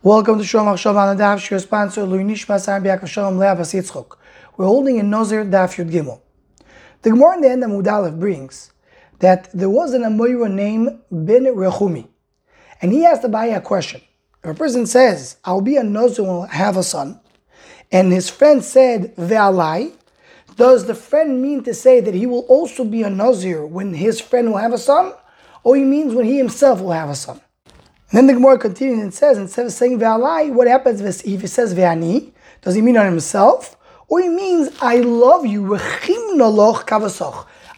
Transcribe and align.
Welcome 0.00 0.38
to 0.38 0.44
Shalom 0.44 0.68
Achshav 0.68 0.94
on 0.94 1.18
Daf. 1.18 1.50
Your 1.50 1.58
sponsor, 1.58 2.04
Lui 2.04 2.22
Nishma 2.22 2.60
Sam 2.60 2.84
Biak 2.84 3.04
Shalom 3.08 3.36
Leavas 3.36 3.74
Yitzchok. 3.74 4.16
We're 4.56 4.66
holding 4.66 4.98
in 4.98 5.10
Nozir 5.10 5.50
Daf 5.50 5.74
Yud 5.74 5.90
Gimel. 5.90 6.20
The 7.02 7.10
Gemara 7.10 7.34
in 7.34 7.40
the 7.40 7.50
end 7.50 7.64
of 7.64 7.70
Mudalev 7.70 8.20
brings 8.20 8.70
that 9.18 9.50
there 9.52 9.68
was 9.68 9.94
an 9.94 10.02
Amoyra 10.02 10.48
named 10.48 11.00
Ben 11.10 11.46
Rechumi. 11.46 12.06
And 12.80 12.92
he 12.92 13.04
asked 13.04 13.22
the 13.22 13.28
Baya 13.28 13.56
a 13.56 13.60
question. 13.60 14.00
If 14.44 14.50
a 14.50 14.54
person 14.54 14.86
says, 14.86 15.38
I'll 15.44 15.62
be 15.62 15.76
a 15.76 15.82
Nozir 15.82 16.24
when 16.24 16.48
I 16.48 16.54
have 16.54 16.76
a 16.76 16.84
son, 16.84 17.18
and 17.90 18.12
his 18.12 18.30
friend 18.30 18.62
said, 18.62 19.16
Ve'alai, 19.16 19.90
does 20.54 20.86
the 20.86 20.94
friend 20.94 21.42
mean 21.42 21.64
to 21.64 21.74
say 21.74 21.98
that 21.98 22.14
he 22.14 22.26
will 22.26 22.46
also 22.48 22.84
be 22.84 23.02
a 23.02 23.10
Nazir 23.10 23.66
when 23.66 23.94
his 23.94 24.20
friend 24.20 24.52
will 24.52 24.58
have 24.58 24.72
a 24.72 24.78
son? 24.78 25.12
Or 25.64 25.74
he 25.74 25.82
means 25.82 26.14
when 26.14 26.26
he 26.26 26.38
himself 26.38 26.80
will 26.80 26.92
have 26.92 27.08
a 27.08 27.16
son? 27.16 27.40
And 28.10 28.16
then 28.16 28.26
the 28.26 28.32
Gemara 28.34 28.58
continues 28.58 29.02
and 29.02 29.12
says, 29.12 29.36
instead 29.36 29.66
of 29.66 29.72
saying 29.72 29.98
Ve'alai, 29.98 30.52
what 30.52 30.66
happens 30.66 31.00
if 31.00 31.22
he 31.22 31.46
says 31.46 31.74
Ve'ani? 31.74 32.32
Does 32.62 32.74
he 32.74 32.80
mean 32.80 32.96
on 32.96 33.06
himself? 33.06 33.76
Or 34.08 34.20
he 34.22 34.28
means, 34.28 34.70
I 34.80 35.00
love 35.00 35.44
you, 35.44 35.76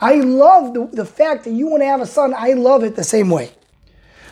I 0.00 0.14
love 0.14 0.74
the, 0.74 0.88
the 0.92 1.06
fact 1.06 1.44
that 1.44 1.52
you 1.52 1.66
want 1.68 1.82
to 1.82 1.86
have 1.86 2.02
a 2.02 2.06
son, 2.06 2.34
I 2.36 2.52
love 2.52 2.84
it 2.84 2.94
the 2.94 3.04
same 3.04 3.30
way. 3.30 3.52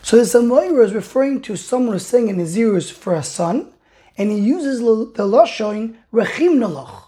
So 0.02 0.18
this 0.18 0.34
Amoira 0.34 0.84
is 0.84 0.92
referring 0.92 1.40
to 1.42 1.56
someone 1.56 1.94
who's 1.94 2.06
saying 2.06 2.28
in 2.28 2.38
his 2.38 2.56
ears 2.56 2.90
for 2.90 3.14
a 3.14 3.22
son, 3.22 3.72
and 4.18 4.30
he 4.30 4.38
uses 4.38 4.80
the 4.80 5.24
Lashon 5.26 5.96
Rechim 6.12 6.58
Naloch. 6.58 7.04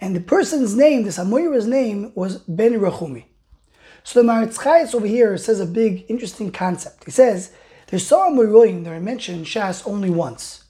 And 0.00 0.16
the 0.16 0.20
person's 0.20 0.74
name, 0.74 1.04
this 1.04 1.18
Amoira's 1.18 1.66
name, 1.66 2.10
was 2.14 2.38
Ben 2.38 2.72
Rechumi. 2.72 3.26
So 4.02 4.20
the 4.20 4.26
Maritz 4.26 4.58
Chayes 4.58 4.94
over 4.94 5.06
here 5.06 5.36
says 5.38 5.60
a 5.60 5.66
big, 5.66 6.06
interesting 6.08 6.50
concept. 6.50 7.04
He 7.04 7.10
says, 7.10 7.52
Amoiroim 7.98 8.84
that 8.84 8.92
are 8.92 9.00
mentioned 9.00 9.38
in 9.38 9.44
Shas 9.44 9.86
only 9.86 10.10
once. 10.10 10.64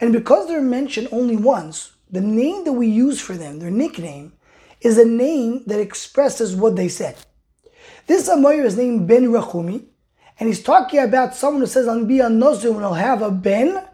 And 0.00 0.12
because 0.12 0.48
they're 0.48 0.60
mentioned 0.60 1.08
only 1.12 1.36
once, 1.36 1.92
the 2.10 2.20
name 2.20 2.64
that 2.64 2.72
we 2.72 2.86
use 2.86 3.20
for 3.20 3.34
them, 3.34 3.58
their 3.58 3.70
nickname, 3.70 4.32
is 4.80 4.96
a 4.96 5.04
name 5.04 5.64
that 5.66 5.80
expresses 5.80 6.54
what 6.54 6.76
they 6.76 6.88
said. 6.88 7.16
This 8.06 8.28
Amoir 8.28 8.64
is 8.64 8.76
named 8.76 9.08
Ben 9.08 9.28
Rechumi, 9.28 9.84
and 10.38 10.48
he's 10.48 10.62
talking 10.62 11.00
about 11.00 11.34
someone 11.34 11.62
who 11.62 11.66
says, 11.66 11.88
I'll 11.88 12.04
be 12.04 12.20
a 12.20 12.28
Nozir 12.28 12.72
when 12.72 12.84
I'll 12.84 12.94
have 12.94 13.22
a 13.22 13.30
Ben, 13.30 13.84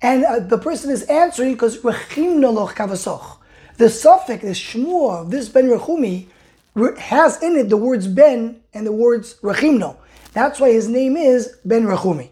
and 0.00 0.24
uh, 0.24 0.38
the 0.38 0.58
person 0.58 0.90
is 0.90 1.02
answering 1.04 1.52
because 1.52 1.78
Rechim 1.78 2.38
Noloch 2.38 2.74
Kavasoch 2.74 3.38
the 3.78 3.88
suffix, 3.88 4.42
the 4.42 4.50
shmua 4.50 5.22
of 5.22 5.30
this 5.30 5.48
Ben 5.48 5.68
Rechumi 5.68 6.26
has 6.98 7.42
in 7.42 7.56
it 7.56 7.68
the 7.68 7.76
words 7.76 8.06
Ben 8.06 8.60
and 8.72 8.86
the 8.86 8.92
words 8.92 9.34
Rechimno. 9.42 9.96
That's 10.32 10.60
why 10.60 10.70
his 10.70 10.88
name 10.88 11.16
is 11.16 11.58
Ben 11.64 11.84
Rechumi. 11.84 12.30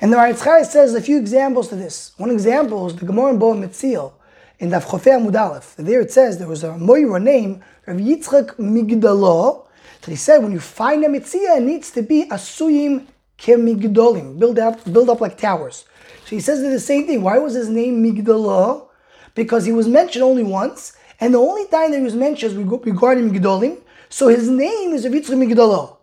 And 0.00 0.12
the 0.12 0.16
Maritzchai 0.16 0.64
says 0.64 0.94
a 0.94 1.00
few 1.00 1.18
examples 1.18 1.68
to 1.68 1.76
this. 1.76 2.12
One 2.16 2.30
example 2.30 2.86
is 2.86 2.96
the 2.96 3.06
Gemara 3.06 3.32
in 3.32 3.38
Bava 3.38 3.66
Metzia 3.66 4.12
in 4.58 4.70
Daf 4.70 4.84
Chofei 4.84 5.18
Amud 5.18 5.76
There 5.76 6.00
it 6.00 6.10
says 6.10 6.38
there 6.38 6.48
was 6.48 6.64
a 6.64 6.76
Moira 6.78 7.20
name 7.20 7.62
Rav 7.86 7.96
Yitzchak 7.96 8.56
Migdalo. 8.56 9.66
So 10.02 10.10
he 10.10 10.16
said 10.16 10.38
when 10.38 10.52
you 10.52 10.60
find 10.60 11.04
a 11.04 11.08
Metzia, 11.08 11.58
it 11.58 11.62
needs 11.62 11.90
to 11.92 12.02
be 12.02 12.26
Asuyim 12.30 13.06
Kemigdolim, 13.38 14.38
build 14.38 14.58
up, 14.58 14.84
build 14.92 15.10
up 15.10 15.20
like 15.20 15.36
towers. 15.36 15.84
So 16.24 16.30
he 16.30 16.40
says 16.40 16.62
the 16.62 16.80
same 16.80 17.06
thing. 17.06 17.22
Why 17.22 17.38
was 17.38 17.54
his 17.54 17.68
name 17.68 18.02
Migdalo? 18.02 18.90
because 19.34 19.64
he 19.64 19.72
was 19.72 19.88
mentioned 19.88 20.22
only 20.22 20.42
once, 20.42 20.92
and 21.20 21.34
the 21.34 21.38
only 21.38 21.66
time 21.66 21.90
that 21.90 21.98
he 21.98 22.04
was 22.04 22.14
mentioned 22.14 22.52
is 22.52 22.58
regarding 22.58 23.30
Migdolim, 23.30 23.78
so 24.08 24.28
his 24.28 24.48
name 24.48 24.94
is 24.94 25.04
Avitzri 25.04 25.36
Migdolo. 25.36 25.98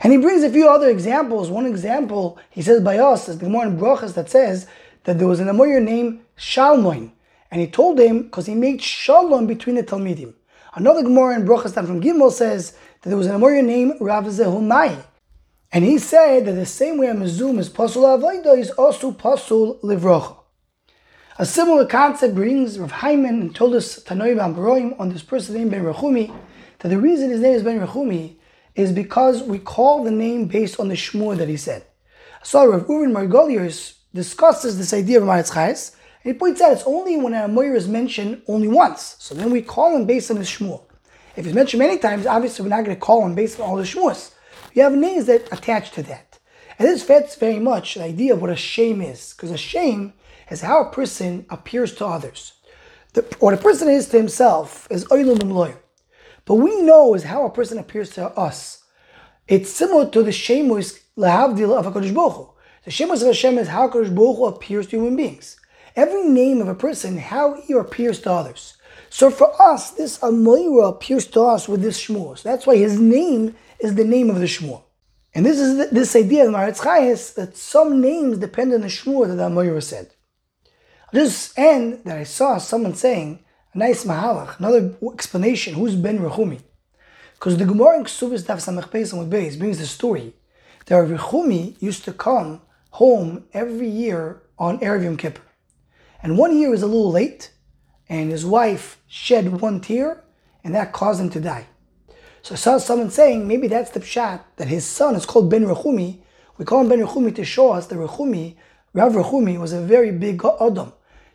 And 0.00 0.12
he 0.12 0.18
brings 0.18 0.42
a 0.42 0.50
few 0.50 0.68
other 0.68 0.90
examples. 0.90 1.50
One 1.50 1.66
example, 1.66 2.38
he 2.50 2.60
says 2.60 2.82
by 2.82 2.98
us, 2.98 3.28
is 3.28 3.38
the 3.38 3.46
Gemara 3.46 3.68
in 3.68 3.78
Brachas 3.78 4.14
that 4.14 4.28
says 4.28 4.66
that 5.04 5.18
there 5.18 5.28
was 5.28 5.40
an 5.40 5.46
Amoyer 5.46 5.82
named 5.82 6.20
Shalmoin, 6.36 7.12
and 7.50 7.60
he 7.60 7.66
told 7.68 7.98
him 7.98 8.24
because 8.24 8.46
he 8.46 8.54
made 8.54 8.82
shalom 8.82 9.46
between 9.46 9.76
the 9.76 9.82
Talmidim. 9.82 10.34
Another 10.74 11.02
Gemara 11.02 11.36
in 11.36 11.46
Brachas 11.46 11.72
from 11.72 12.02
Gimel 12.02 12.32
says 12.32 12.76
that 13.02 13.08
there 13.08 13.16
was 13.16 13.28
an 13.28 13.40
Amoyer 13.40 13.64
named 13.64 13.94
Rav 14.00 14.24
Zehumai, 14.24 15.00
and 15.70 15.84
he 15.84 15.98
said 15.98 16.46
that 16.46 16.52
the 16.52 16.66
same 16.66 16.98
way 16.98 17.06
a 17.06 17.14
Mizum 17.14 17.58
is 17.58 17.68
Pasul 17.68 18.02
Avodah 18.02 18.58
is 18.58 18.70
also 18.72 19.12
Pasul 19.12 19.80
Livrocha. 19.82 20.43
A 21.36 21.44
similar 21.44 21.84
concept 21.84 22.36
brings 22.36 22.78
Rav 22.78 22.92
Hyman 22.92 23.40
and 23.40 23.52
Toldos 23.52 23.98
Tannaim 24.04 25.00
on 25.00 25.08
this 25.08 25.24
person 25.24 25.56
named 25.56 25.72
Ben 25.72 25.82
Rechumi 25.82 26.32
that 26.78 26.88
the 26.90 26.96
reason 26.96 27.30
his 27.30 27.40
name 27.40 27.54
is 27.54 27.64
Ben 27.64 27.84
Rechumi 27.84 28.36
is 28.76 28.92
because 28.92 29.42
we 29.42 29.58
call 29.58 30.04
the 30.04 30.12
name 30.12 30.46
based 30.46 30.78
on 30.78 30.86
the 30.86 30.94
shmur 30.94 31.36
that 31.36 31.48
he 31.48 31.56
said. 31.56 31.84
So 32.44 32.64
Rav 32.64 32.86
Reuven 32.86 33.12
Margolius 33.12 33.94
discusses 34.14 34.78
this 34.78 34.94
idea 34.94 35.18
of 35.18 35.26
Maritz 35.26 35.50
Chayes, 35.50 35.96
and 36.22 36.32
he 36.32 36.38
points 36.38 36.60
out 36.60 36.70
it's 36.70 36.84
only 36.86 37.16
when 37.16 37.34
a 37.34 37.48
Moir 37.48 37.74
is 37.74 37.88
mentioned 37.88 38.42
only 38.46 38.68
once. 38.68 39.16
So 39.18 39.34
then 39.34 39.50
we 39.50 39.60
call 39.60 39.96
him 39.96 40.06
based 40.06 40.30
on 40.30 40.36
his 40.36 40.48
shmur. 40.48 40.84
If 41.34 41.46
he's 41.46 41.54
mentioned 41.54 41.80
many 41.80 41.98
times, 41.98 42.26
obviously 42.26 42.62
we're 42.62 42.68
not 42.68 42.84
going 42.84 42.96
to 42.96 43.00
call 43.00 43.26
him 43.26 43.34
based 43.34 43.58
on 43.58 43.68
all 43.68 43.74
the 43.74 43.82
shmurs. 43.82 44.32
You 44.72 44.84
have 44.84 44.92
names 44.92 45.26
that 45.26 45.52
attach 45.52 45.90
to 45.92 46.04
that. 46.04 46.38
And 46.78 46.86
this 46.86 47.02
fits 47.02 47.34
very 47.34 47.58
much 47.58 47.94
the 47.94 48.04
idea 48.04 48.34
of 48.34 48.40
what 48.40 48.50
a 48.50 48.56
shame 48.56 49.02
is, 49.02 49.32
because 49.32 49.50
a 49.50 49.56
shame 49.56 50.12
is 50.50 50.60
how 50.60 50.82
a 50.82 50.92
person 50.92 51.46
appears 51.50 51.94
to 51.96 52.06
others. 52.06 52.52
The, 53.14 53.22
what 53.38 53.54
a 53.54 53.58
person 53.58 53.88
is 53.88 54.08
to 54.08 54.16
himself 54.16 54.88
is 54.90 55.06
oilum 55.06 55.42
um 55.42 55.50
lawyer. 55.50 55.80
But 56.44 56.56
we 56.56 56.82
know 56.82 57.14
is 57.14 57.24
how 57.24 57.46
a 57.46 57.50
person 57.50 57.78
appears 57.78 58.10
to 58.10 58.26
us. 58.30 58.82
It's 59.48 59.70
similar 59.70 60.10
to 60.10 60.22
the 60.22 60.32
shemus 60.32 61.00
lahavdil 61.16 61.76
of 61.76 61.92
Baruch 61.92 62.36
Hu. 62.36 62.50
The 62.84 62.90
shemus 62.90 63.22
of 63.22 63.28
Hashem 63.28 63.58
is 63.58 63.68
how 63.68 63.88
HaKadosh 63.88 64.14
Baruch 64.14 64.56
appears 64.56 64.86
to 64.88 64.96
human 64.96 65.16
beings. 65.16 65.56
Every 65.96 66.24
name 66.24 66.60
of 66.60 66.68
a 66.68 66.74
person, 66.74 67.18
how 67.18 67.60
he 67.60 67.72
appears 67.72 68.20
to 68.20 68.32
others. 68.32 68.74
So 69.10 69.30
for 69.30 69.50
us, 69.62 69.92
this 69.92 70.18
Amoira 70.18 70.88
appears 70.88 71.26
to 71.28 71.42
us 71.42 71.68
with 71.68 71.82
this 71.82 72.04
shmur. 72.04 72.36
So 72.36 72.48
that's 72.48 72.66
why 72.66 72.76
his 72.76 72.98
name 72.98 73.54
is 73.78 73.94
the 73.94 74.04
name 74.04 74.28
of 74.28 74.40
the 74.40 74.46
shmur. 74.46 74.82
And 75.34 75.46
this 75.46 75.58
is 75.58 75.76
the, 75.76 75.94
this 75.94 76.16
idea 76.16 76.46
of 76.46 76.52
Maritz 76.52 76.80
Chayes 76.80 77.34
that 77.34 77.56
some 77.56 78.00
names 78.00 78.38
depend 78.38 78.72
on 78.72 78.80
the 78.80 78.88
shmur 78.88 79.28
that 79.28 79.34
the 79.36 79.48
Amoira 79.48 79.82
said. 79.82 80.13
This 81.14 81.54
end 81.56 82.00
that 82.06 82.18
I 82.18 82.24
saw 82.24 82.58
someone 82.58 82.96
saying, 82.96 83.38
a 83.72 83.78
nice 83.78 84.04
mahalach, 84.04 84.58
another 84.58 84.96
explanation, 85.12 85.74
who's 85.74 85.94
Ben 85.94 86.18
Rechumi? 86.18 86.60
Because 87.34 87.56
the 87.56 87.64
Gemara 87.64 87.98
in 87.98 88.04
Ksubis 88.04 88.42
Daf 88.42 88.56
Samach 88.56 88.92
with 88.92 89.30
Beis 89.30 89.56
brings 89.56 89.78
the 89.78 89.86
story 89.86 90.34
that 90.86 91.06
Rechumi 91.06 91.80
used 91.80 92.02
to 92.06 92.12
come 92.12 92.62
home 92.90 93.44
every 93.52 93.88
year 93.88 94.42
on 94.58 94.80
Erev 94.80 95.04
Yom 95.04 95.16
Kippur. 95.16 95.42
And 96.20 96.36
one 96.36 96.58
year 96.58 96.70
was 96.70 96.82
a 96.82 96.88
little 96.88 97.12
late, 97.12 97.52
and 98.08 98.32
his 98.32 98.44
wife 98.44 99.00
shed 99.06 99.60
one 99.60 99.80
tear, 99.80 100.24
and 100.64 100.74
that 100.74 100.92
caused 100.92 101.20
him 101.20 101.30
to 101.30 101.40
die. 101.40 101.68
So 102.42 102.54
I 102.54 102.58
saw 102.58 102.78
someone 102.78 103.10
saying, 103.10 103.46
maybe 103.46 103.68
that's 103.68 103.92
the 103.92 104.00
pshat, 104.00 104.40
that 104.56 104.66
his 104.66 104.84
son 104.84 105.14
is 105.14 105.26
called 105.26 105.48
Ben 105.48 105.64
Rechumi. 105.64 106.22
We 106.58 106.64
call 106.64 106.80
him 106.80 106.88
Ben 106.88 107.06
Rechumi 107.06 107.32
to 107.36 107.44
show 107.44 107.70
us 107.70 107.86
that 107.86 108.00
Rechumi, 108.00 108.56
Rav 108.92 109.12
Rechumi, 109.12 109.60
was 109.60 109.72
a 109.72 109.80
very 109.80 110.10
big 110.10 110.42
Adam. 110.60 110.92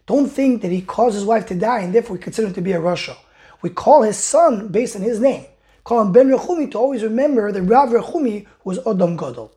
Don't 0.10 0.28
think 0.28 0.64
that 0.64 0.72
he 0.72 0.82
caused 0.82 1.14
his 1.14 1.24
wife 1.24 1.46
to 1.46 1.54
die 1.54 1.82
and 1.82 1.94
therefore 1.94 2.16
we 2.16 2.22
consider 2.24 2.48
him 2.48 2.56
to 2.56 2.62
be 2.62 2.72
a 2.72 2.80
Rasha. 2.80 3.16
We 3.62 3.70
call 3.70 4.02
his 4.02 4.18
son 4.18 4.70
based 4.70 4.96
on 4.96 5.04
his 5.04 5.20
name. 5.20 5.46
Call 5.84 6.02
him 6.02 6.12
Ben 6.12 6.32
Rechumi 6.32 6.72
to 6.72 6.80
always 6.80 7.04
remember 7.04 7.52
that 7.52 7.62
Rav 7.62 7.90
Rechumi 7.90 8.48
was 8.64 8.80
Adam 8.88 9.16
Gadol. 9.16 9.54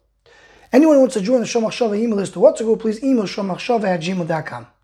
Anyone 0.70 0.96
who 0.96 1.00
wants 1.00 1.14
to 1.14 1.22
join 1.22 1.40
the 1.40 1.46
Shomachshava 1.46 1.98
email 1.98 2.16
list 2.16 2.34
to 2.34 2.40
WhatsApp 2.40 2.64
group, 2.66 2.80
please 2.80 3.02
email 3.02 3.24
shomachshava 3.24 3.84
at 3.84 4.00
gmail.com. 4.02 4.66